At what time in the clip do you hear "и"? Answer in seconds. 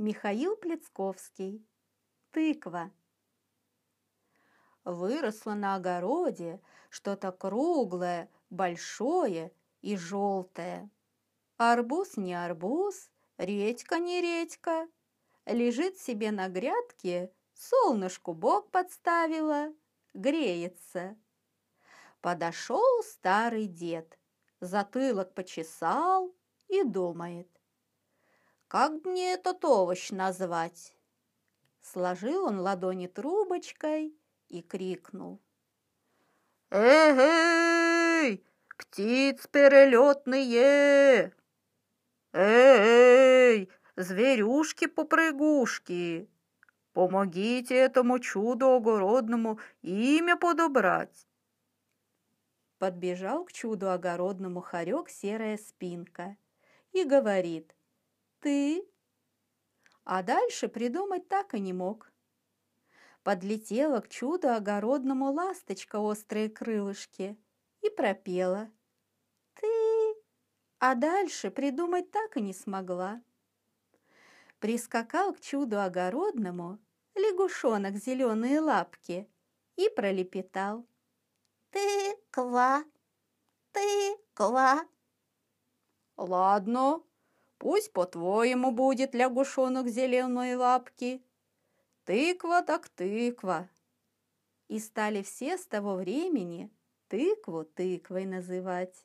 9.80-9.96, 26.68-26.84, 34.48-34.60, 56.92-57.04, 61.54-61.60, 67.82-67.90, 72.36-72.40, 79.76-79.88, 94.68-94.78